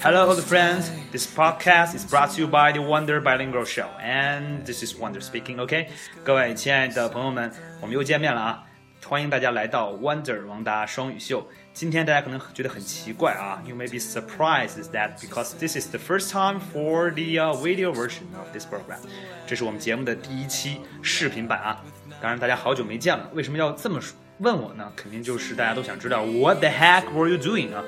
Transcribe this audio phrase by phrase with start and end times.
[0.00, 0.90] Hello, old friends.
[1.10, 5.20] This podcast is brought to you by the Wonder Bilingual Show, and this is Wonder
[5.20, 5.58] speaking.
[5.60, 5.88] OK，
[6.22, 7.50] 各位亲爱的朋友们，
[7.80, 8.62] 我们又见面了啊！
[9.06, 11.46] 欢迎大家来到 Wonder 王达双语秀。
[11.72, 17.92] 今天大家可能觉得很奇怪啊，You may be surprised is that because this is the first time for the uh, video
[17.92, 18.98] version of this program。
[19.46, 21.82] 这是我们节目的第一期视频版啊。
[22.20, 24.00] 当然，大家好久没见了，为什么要这么
[24.38, 24.92] 问我呢？
[24.96, 27.84] 肯定就是大家都想知道 What the heck were you doing 啊？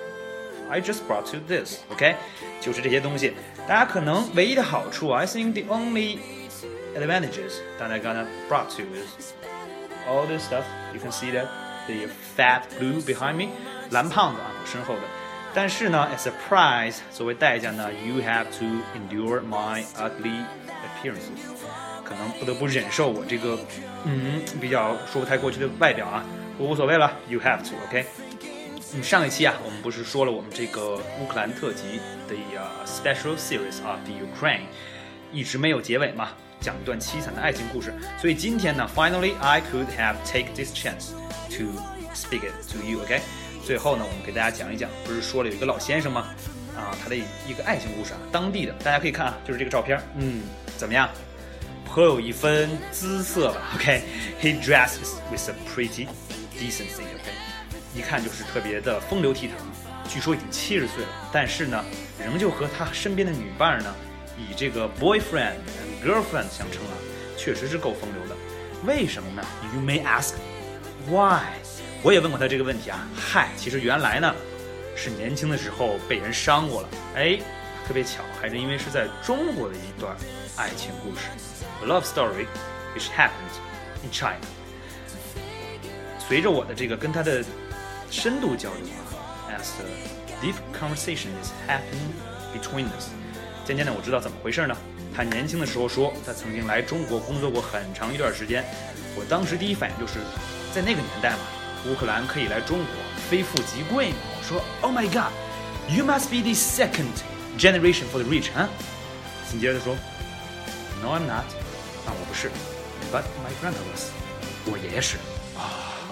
[0.71, 2.17] I just brought you this，OK？、Okay?
[2.61, 3.35] 就是这些东西。
[3.69, 6.19] 大家可能唯一的好处，I think the only
[6.97, 9.33] advantages that I gonna brought to you is
[10.09, 10.65] all this stuff.
[10.93, 11.47] You can see that
[11.87, 13.51] the fat blue behind me，
[13.91, 15.03] 蓝胖子啊，我身后的。
[15.55, 20.45] 但是呢，as a prize，作为代价呢，you have to endure my ugly
[20.85, 21.43] appearances。
[22.05, 23.59] 可能不得不忍受我这个，
[24.05, 26.25] 嗯，比较说不太过去的外表啊，
[26.62, 28.06] 无所谓了，you have to，OK。
[28.94, 32.36] 嗯，上一期啊，我们不是说了我们这个乌克兰特辑的
[32.86, 34.62] special series 啊，the Ukraine，
[35.32, 37.94] 一直没有结尾嘛，讲一段凄惨的爱情故事。
[38.20, 41.12] 所以今天呢，finally I could have take this chance
[41.58, 41.82] to
[42.14, 43.22] speak it to you，OK。
[43.66, 46.28] 最后呢，我们给大家讲一讲，不是说了有一个老先生吗？
[46.76, 50.42] 啊，他的一个爱情故事啊，当地的，大家可以看啊，就是这个照片，嗯，
[50.78, 51.10] 怎么样？
[51.86, 56.08] 颇有一分姿色吧，OK，he dresses with a pretty
[56.62, 57.32] decency，OK，
[57.96, 59.52] 一看就是特别的风流倜傥。
[60.08, 61.84] 据说已经七十岁了，但是呢，
[62.20, 63.96] 仍旧和他身边的女伴呢，
[64.38, 66.94] 以这个 boyfriend and girlfriend 相称啊，
[67.36, 68.36] 确实是够风流的。
[68.86, 70.34] 为什么呢？You may ask
[71.08, 71.42] why？
[72.04, 73.08] 我也问过他这个问题啊。
[73.16, 74.36] 嗨，其实原来呢，
[74.96, 76.90] 是年轻的时候被人伤过了。
[77.16, 77.40] 哎，
[77.88, 80.16] 特别巧，还是因为是在中国的一段
[80.58, 81.28] 爱情故事。
[81.84, 82.46] A love story
[82.96, 83.56] which happened
[84.04, 84.61] in China。
[86.28, 87.44] 随着我的这个跟他的
[88.10, 92.12] 深度交流啊，as a deep conversation is happening
[92.54, 93.10] between us，
[93.66, 94.76] 渐渐的我知道怎么回事呢？
[95.14, 98.64] 他年轻的时候说他曾经来中国工作过很长一段时间。
[99.14, 100.20] 我当时第一反应就是
[100.74, 101.40] 在那个年代嘛，
[101.86, 102.88] 乌克兰可以来中国，
[103.30, 104.16] 非富即贵嘛。
[104.40, 107.12] 我说 Oh my God，you must be the second
[107.60, 108.70] generation for the rich，啊？
[109.50, 109.98] 紧接着说
[111.02, 111.44] No I'm not。
[112.06, 112.50] 啊，我不是
[113.12, 114.12] ，But my grandpa was，
[114.66, 115.18] 我爷爷是。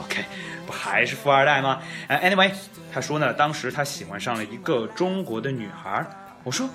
[0.03, 0.23] OK，
[0.65, 1.81] 不还是富二代吗？
[2.07, 2.51] 哎，Anyway，
[2.93, 6.05] 他说呢，当时他喜欢上了一个中国的女孩。
[6.43, 6.69] 我说，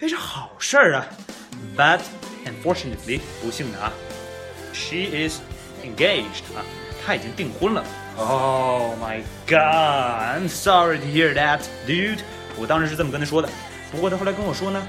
[0.00, 1.06] 哎，这好事儿啊。
[1.76, 2.00] But
[2.44, 3.92] unfortunately，不幸的啊
[4.72, 5.40] ，she is
[5.82, 6.64] engaged 啊，
[7.04, 7.84] 她已经订婚了。
[8.16, 12.20] Oh my God，I'm sorry to hear that, dude。
[12.56, 13.48] 我当时是这么跟他说的。
[13.92, 14.82] 不过他后来跟我说呢。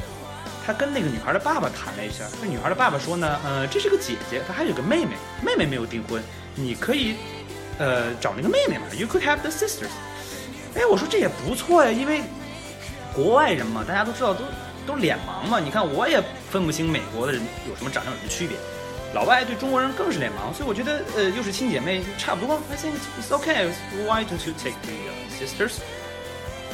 [0.66, 5.12] 他跟那个女孩的爸爸谈了一下，那女孩的爸爸说呢，呃，这是个姐姐，她还有个妹妹，
[5.42, 6.22] 妹妹没有订婚，
[6.56, 7.16] 你可以，
[7.78, 9.90] 呃，找那个妹妹嘛，You could have the sisters。
[10.76, 12.22] 哎，我说这也不错呀，因为
[13.14, 14.44] 国外人嘛，大家都知道都
[14.86, 16.22] 都脸盲嘛，你看我也
[16.52, 18.58] 分不清美国的人有什么长相有什么区别，
[19.14, 23.70] 老外对中国人更是脸盲，所以我觉得呃又是亲姐妹差不多，I think it's okay.
[24.06, 24.94] Why don't you take the
[25.40, 25.80] sisters？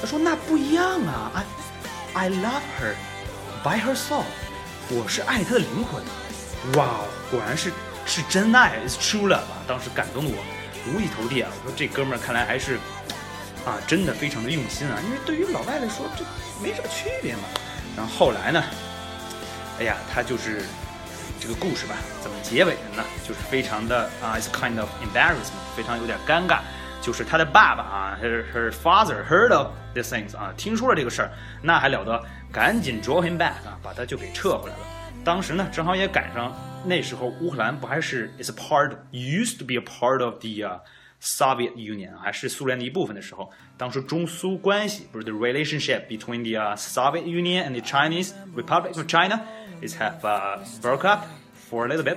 [0.01, 1.31] 他说那不一样啊
[2.13, 2.95] ，I I love her。
[3.63, 4.25] By her soul，
[4.89, 6.03] 我是爱她的灵魂。
[6.75, 6.99] 哇，
[7.31, 7.71] 果然是
[8.05, 9.63] 是真爱，is true love 啊！
[9.65, 10.35] 当时感动的我
[10.87, 11.49] 五体投地啊！
[11.63, 12.75] 我说这哥们儿看来还是
[13.65, 14.99] 啊，真的非常的用心啊！
[15.05, 16.25] 因为对于老外来说，这
[16.61, 17.43] 没什么区别嘛。
[17.95, 18.63] 然后后来呢，
[19.79, 20.63] 哎呀，他就是
[21.39, 23.03] 这个故事吧，怎么结尾的呢？
[23.27, 26.59] 就是非常的啊，it's kind of embarrassment，非常有点尴尬。
[27.01, 34.83] 就是他的爸爸啊，her her father heard of these things 啊，听说了这个事儿，那还了得，赶紧 draw him back 啊，把他就给撤回来了。
[35.23, 40.80] 当时呢，正好也赶上那时候乌克兰不还是 is a part used to be a part of the
[41.20, 49.40] Soviet Union 还是苏联的一部分的时候，当时中苏关系不是 the relationship between the Soviet Union and the Chinese Republic of China
[49.82, 50.20] is have
[50.80, 52.16] broke up。For a little bit，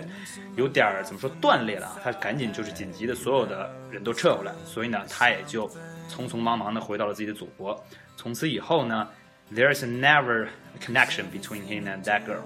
[0.55, 1.99] 有点儿怎么说断裂了啊？
[2.01, 5.67] 他赶紧就是紧急的，所有的人都撤回来，所以呢，他也就
[6.09, 7.77] 匆匆忙忙的回到了自己的祖国。
[8.15, 9.09] 从此以后呢
[9.52, 12.42] ，there is never a connection between him and that girl。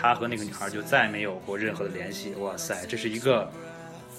[0.00, 2.34] 他和那个女孩就再没有过任何的联系。
[2.34, 3.50] 哇塞，这是一个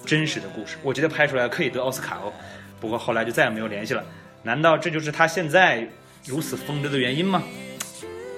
[0.05, 2.33] 真实的故事，我觉得拍出来可以得奥斯卡哦。
[2.79, 4.03] 不过后来就再也没有联系了。
[4.43, 5.87] 难道这就是他现在
[6.25, 7.43] 如此疯癫的原因吗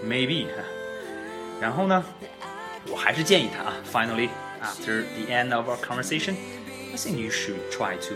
[0.05, 0.47] ？Maybe。
[1.59, 2.03] 然后呢？
[2.87, 4.29] 我还是建议他啊，Finally,
[4.59, 6.33] after the end of our conversation,
[6.91, 8.15] I think you should try to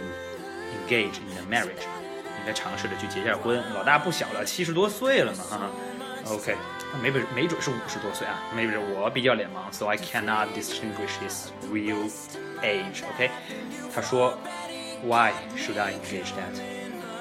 [0.73, 1.85] engage in a marriage.
[2.44, 3.62] 应该尝试着去结下婚。
[3.74, 5.70] 老大不小了，七十多岁了嘛，哈。
[6.26, 6.54] OK，
[7.02, 12.08] 没准没准是五十多岁啊，没准我比较脸盲，so I cannot distinguish his real
[12.62, 13.02] age.
[13.14, 13.30] OK，
[13.92, 14.38] 他说，
[15.02, 16.60] Why should I engage that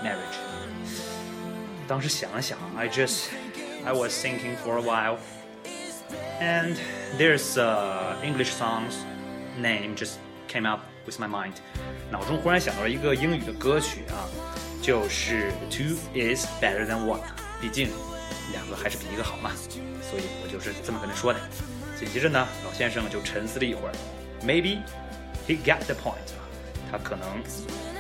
[0.04, 0.38] marriage?
[1.88, 3.30] 当时想了想，I just
[3.86, 5.18] I was thinking for a while,
[6.40, 6.76] and
[7.18, 8.98] there's a English song's
[9.58, 10.18] name just
[10.48, 11.54] came up with my mind，
[12.12, 14.28] 脑中忽然想到了一个英语的歌曲啊，
[14.85, 17.21] 就是 Two is better than one，
[17.59, 17.89] 毕竟
[18.53, 19.51] 两个还是比一个好嘛，
[20.03, 21.41] 所以我就是这么跟他说的。
[21.99, 23.93] 紧接着呢，老先生就沉思了一会儿
[24.43, 24.81] ，Maybe
[25.49, 26.35] he get the point，
[26.93, 27.43] 他可能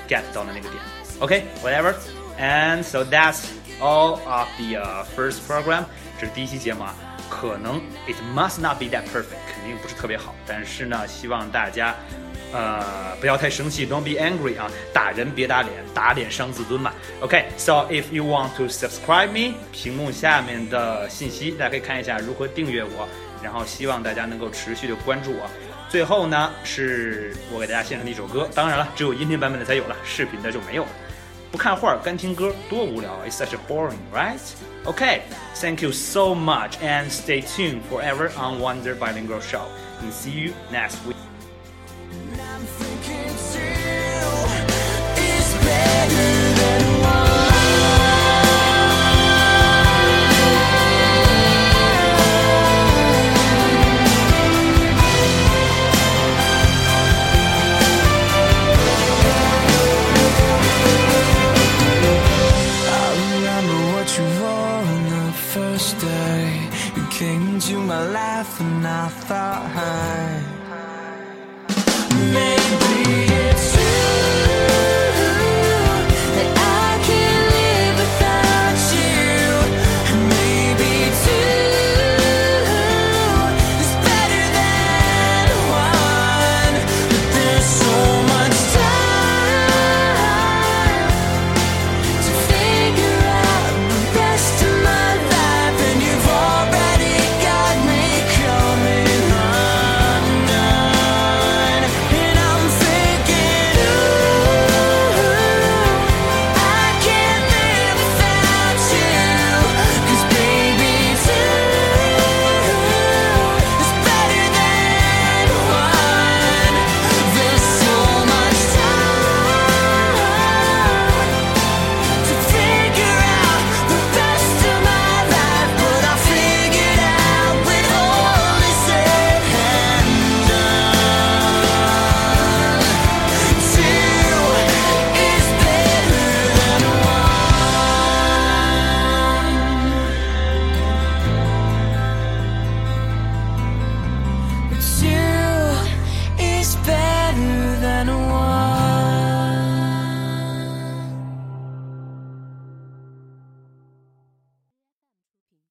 [0.06, 0.74] get 到了那个点。
[1.20, 3.44] OK，whatever，and so that's
[3.80, 5.86] all of the first program，
[6.20, 6.94] 这是第一期节目啊。
[7.30, 11.94] 可能 it must not be that perfect，肯定不是特别好，但是呢，希望大家
[12.52, 16.92] 呃不要太生气，don't be angry 啊，打人别打脸，打脸伤自尊嘛。
[17.20, 23.08] OK，so if you want to subscribe me，屏幕下面的信息大家可以看一下如何订阅我，
[23.42, 25.48] 然后希望大家能够持续的关注我。
[25.88, 30.88] 最后呢，是我给大家献上的一首歌，当然了，只有音频版本的才有了，视频的就没有了。
[31.52, 34.40] 不看画儿干听歌多无聊，It's such a boring, right?
[34.84, 39.66] OK，Thank you so much and stay tuned forever on Wonder Bilingual Show.
[40.02, 41.14] And see you next week.
[66.96, 69.66] you came to my life and I thought,
[72.32, 73.33] maybe.